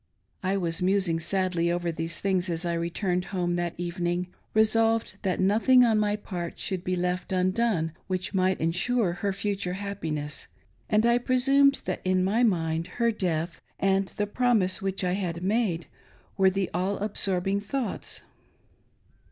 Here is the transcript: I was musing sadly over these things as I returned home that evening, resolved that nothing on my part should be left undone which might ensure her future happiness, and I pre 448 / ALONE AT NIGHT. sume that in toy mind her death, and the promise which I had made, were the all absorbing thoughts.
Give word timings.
I 0.41 0.57
was 0.57 0.81
musing 0.81 1.19
sadly 1.19 1.71
over 1.71 1.91
these 1.91 2.17
things 2.17 2.49
as 2.49 2.65
I 2.65 2.73
returned 2.73 3.25
home 3.25 3.55
that 3.57 3.75
evening, 3.77 4.33
resolved 4.55 5.17
that 5.21 5.39
nothing 5.39 5.85
on 5.85 5.99
my 5.99 6.15
part 6.15 6.59
should 6.59 6.83
be 6.83 6.95
left 6.95 7.31
undone 7.31 7.91
which 8.07 8.33
might 8.33 8.59
ensure 8.59 9.11
her 9.13 9.31
future 9.31 9.73
happiness, 9.73 10.47
and 10.89 11.05
I 11.05 11.19
pre 11.19 11.37
448 11.37 11.53
/ 11.53 11.53
ALONE 11.53 11.67
AT 11.67 11.69
NIGHT. 11.69 11.75
sume 11.75 11.83
that 11.85 12.09
in 12.09 12.25
toy 12.25 12.43
mind 12.49 12.87
her 12.87 13.11
death, 13.11 13.61
and 13.79 14.07
the 14.07 14.25
promise 14.25 14.81
which 14.81 15.03
I 15.03 15.13
had 15.13 15.43
made, 15.43 15.85
were 16.35 16.49
the 16.49 16.71
all 16.73 16.97
absorbing 16.97 17.59
thoughts. 17.59 18.23